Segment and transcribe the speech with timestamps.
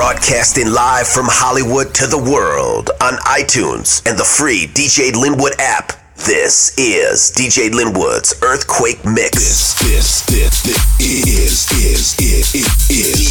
[0.00, 5.92] Broadcasting live from Hollywood to the world on iTunes and the free DJ Linwood app.
[6.16, 9.36] This is DJ Linwood's Earthquake Mix.
[9.36, 13.28] This, this, this, this is, is, is, is,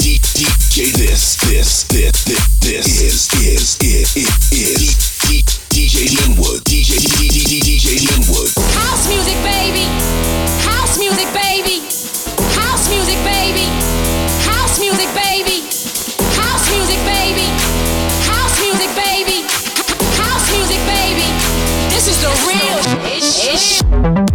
[0.00, 0.96] DJ.
[0.96, 4.96] This, this, this, this, this is, is, is, is,
[5.68, 6.64] DJ Linwood.
[6.64, 8.48] DJ, DJ Linwood.
[8.80, 9.84] House music, baby.
[10.64, 11.89] House music, baby
[22.20, 22.80] the real.
[23.06, 24.29] It's.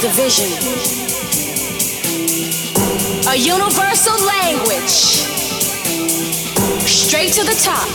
[0.00, 0.46] The vision.
[3.26, 5.26] A universal language.
[6.86, 7.88] Straight to the top.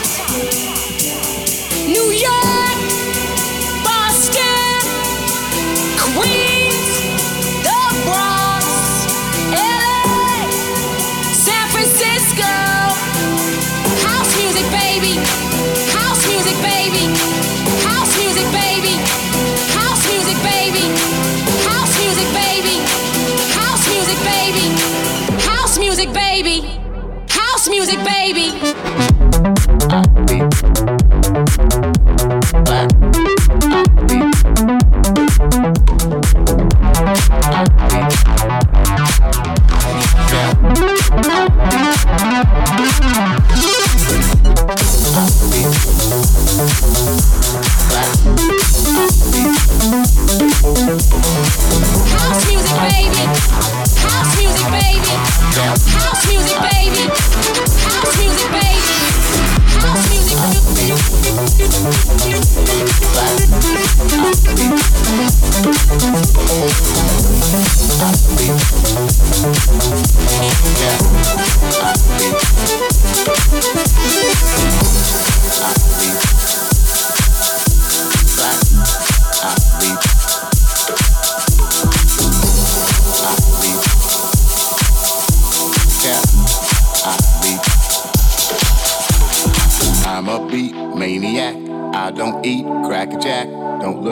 [1.87, 2.77] New York,
[3.85, 4.81] Boston,
[5.97, 6.52] Queens,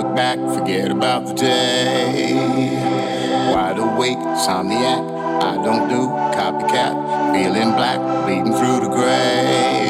[0.02, 2.34] look back, forget about the day.
[3.54, 5.04] Wide awake, somniac.
[5.44, 6.08] I don't do
[6.38, 6.94] copycat.
[7.34, 9.81] Feeling black, bleeding through the gray.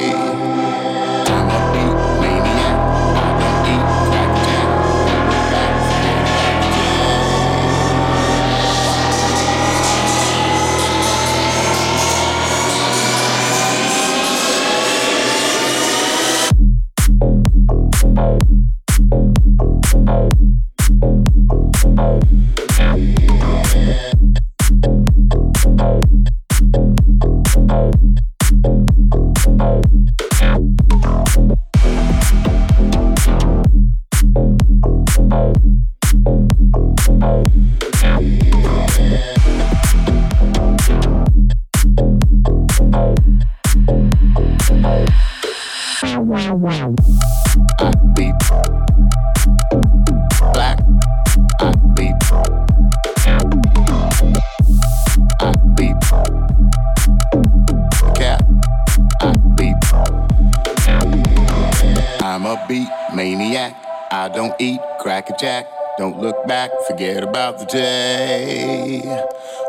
[66.92, 69.02] Forget about the day.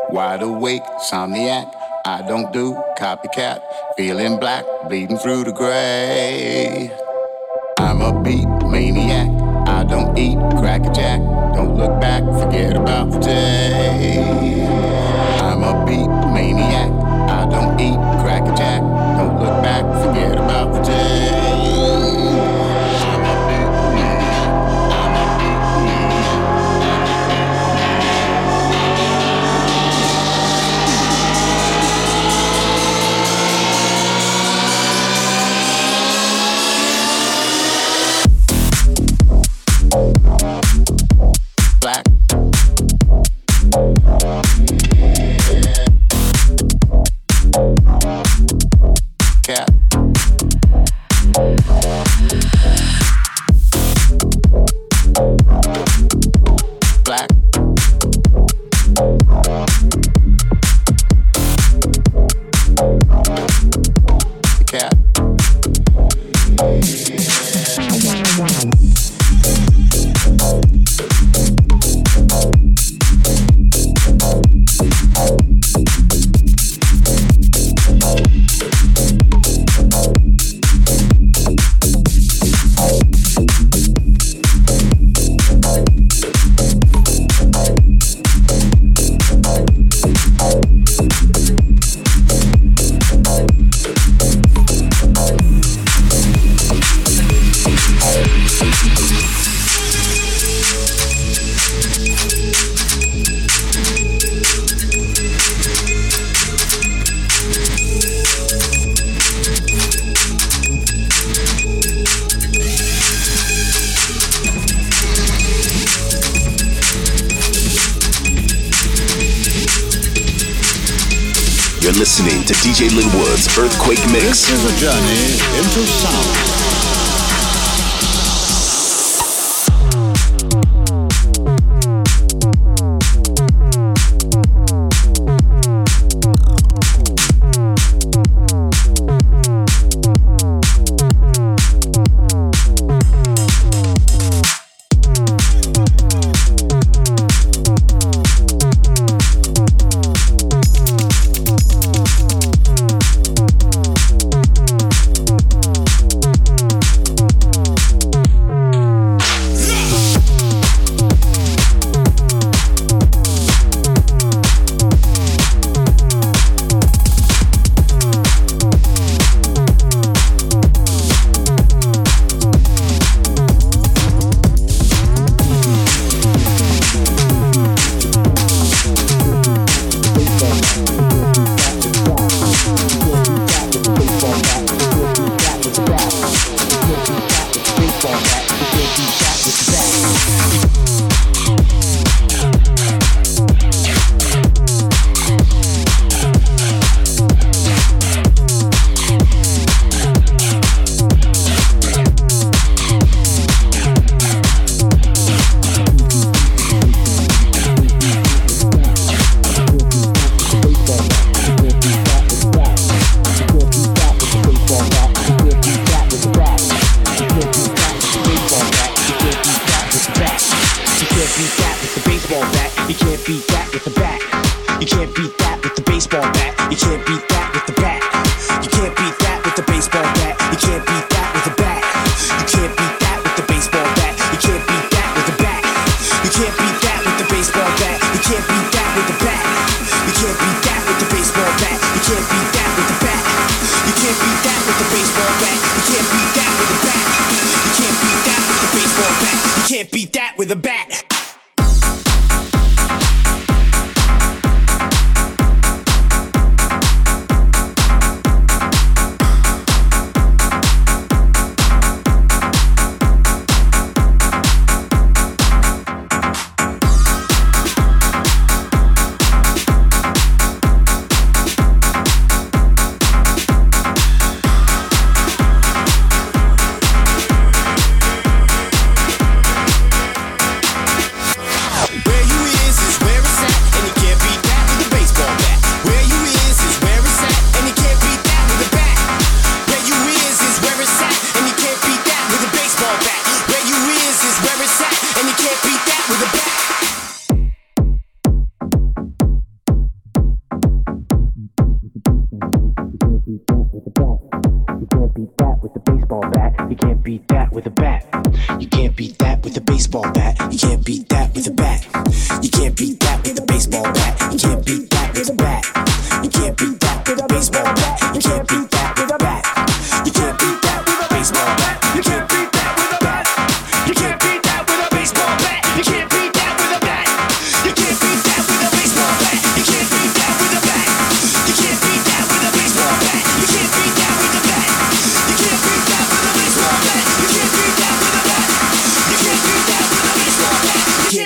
[0.09, 1.82] Wide awake, somniac.
[2.05, 3.61] I don't do copycat.
[3.95, 6.91] Feeling black, bleeding through the gray.
[7.79, 9.29] I'm a beat maniac.
[9.69, 11.21] I don't eat cracker jack.
[11.55, 14.67] Don't look back, forget about the day.
[15.39, 16.91] I'm a beat maniac.
[17.29, 17.95] I don't eat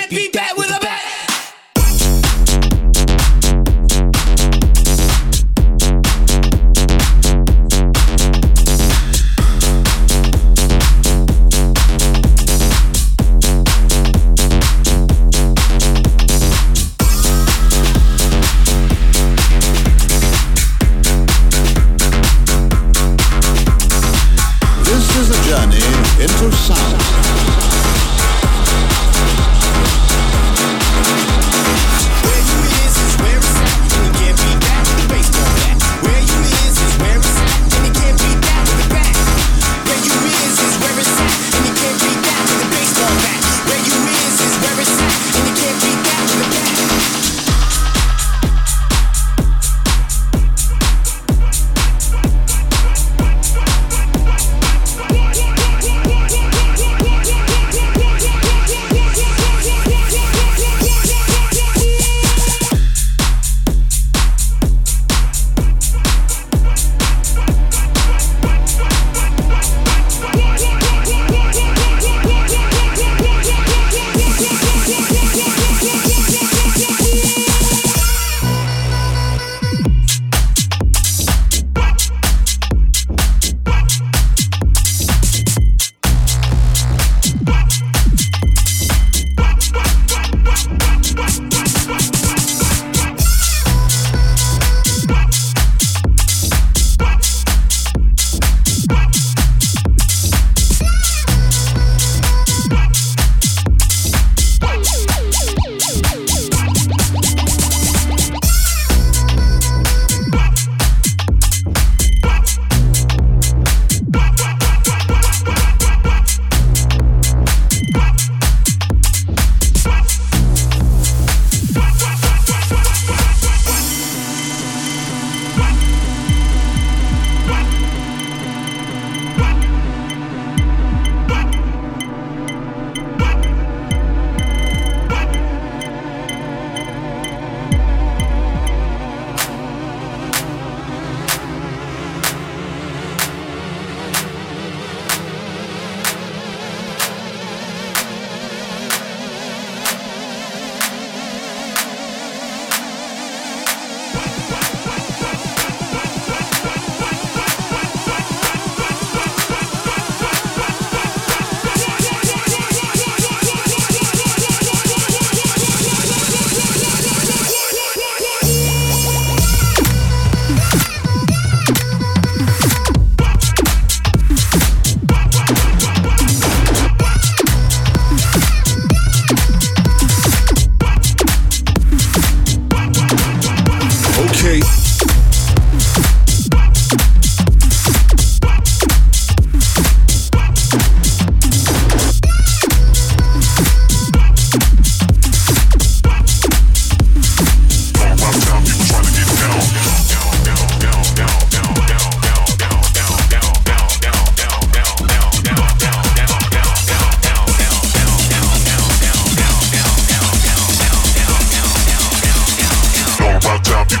[0.08, 0.47] beat that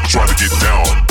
[0.08, 1.07] trying to get down.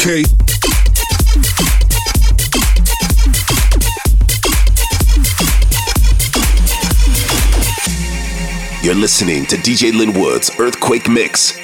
[0.00, 0.24] Okay.
[8.82, 11.59] You're listening to DJ Linwood's Earthquake Mix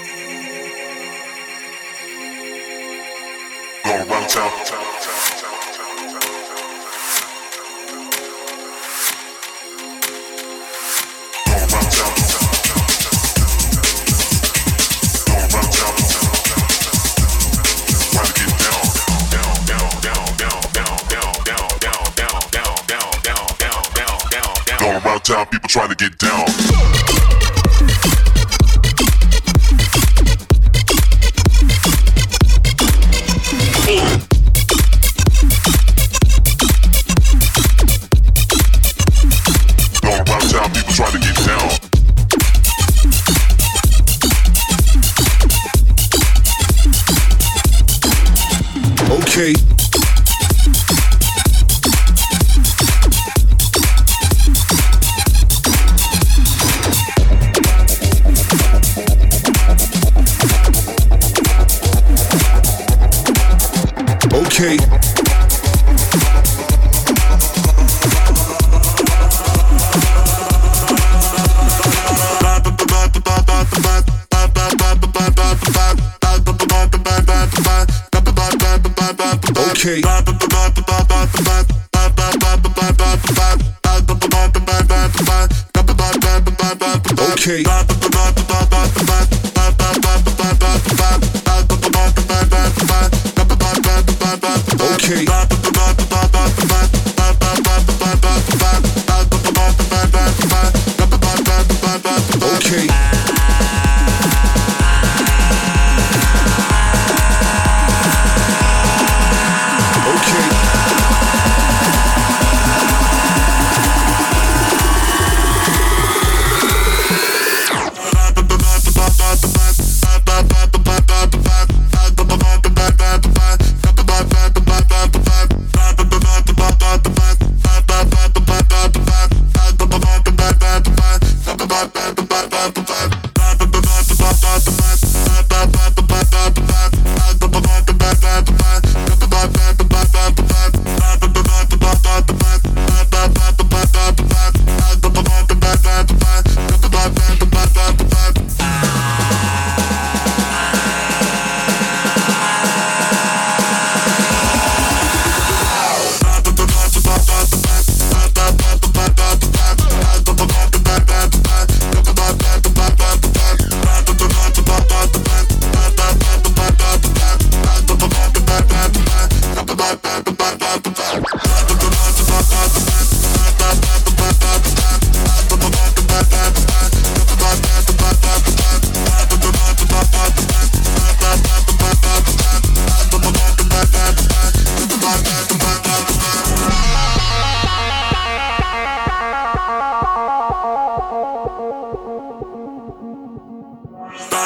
[87.38, 87.62] Okay.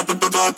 [0.02, 0.50] Bye.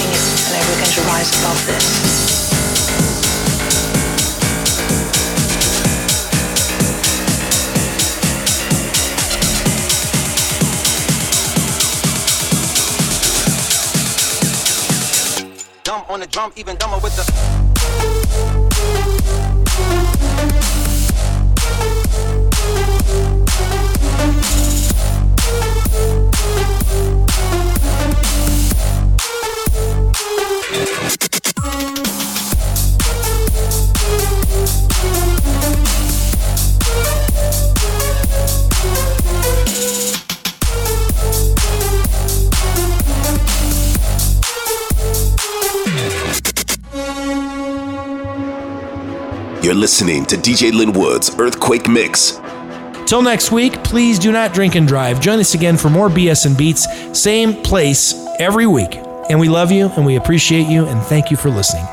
[0.00, 1.86] fighting it and that we're going to rise above this.
[15.84, 17.50] Dumb on the drum, even dumber with the
[49.74, 52.40] listening to DJ Linwood's Earthquake Mix.
[53.06, 55.20] Till next week, please do not drink and drive.
[55.20, 56.86] Join us again for more BS and Beats,
[57.18, 58.96] same place every week.
[59.28, 61.86] And we love you and we appreciate you and thank you for listening.